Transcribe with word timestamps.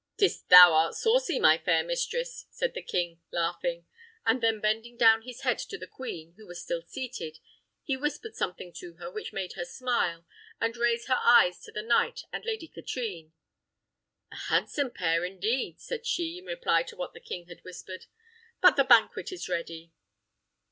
"'Tis 0.17 0.41
thou 0.49 0.73
art 0.73 0.95
saucy, 0.95 1.37
my 1.37 1.59
fair 1.59 1.83
mistress," 1.83 2.47
said 2.49 2.73
the 2.73 2.81
king, 2.81 3.21
laughing; 3.31 3.85
and 4.25 4.41
then 4.41 4.59
bending 4.59 4.97
down 4.97 5.21
his 5.21 5.41
head 5.41 5.59
to 5.59 5.77
the 5.77 5.85
queen, 5.85 6.33
who 6.37 6.47
was 6.47 6.59
still 6.59 6.81
seated, 6.81 7.37
he 7.83 7.95
whispered 7.95 8.35
something 8.35 8.73
to 8.73 8.95
her 8.95 9.11
which 9.11 9.31
made 9.31 9.53
her 9.53 9.63
smile 9.63 10.25
and 10.59 10.75
raise 10.75 11.05
her 11.05 11.19
eyes 11.21 11.61
to 11.61 11.71
the 11.71 11.83
knight 11.83 12.21
and 12.33 12.43
Lady 12.45 12.67
Katrine. 12.67 13.33
"A 14.31 14.37
handsome 14.49 14.89
pair, 14.89 15.23
indeed!" 15.23 15.79
said 15.79 16.07
she, 16.07 16.39
in 16.39 16.45
reply 16.45 16.81
to 16.81 16.95
what 16.95 17.13
the 17.13 17.19
king 17.19 17.45
had 17.45 17.59
whispered. 17.63 18.07
"But 18.59 18.77
the 18.77 18.83
banquet 18.83 19.31
is 19.31 19.47
ready." 19.47 19.91